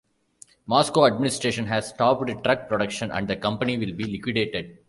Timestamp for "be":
3.95-4.05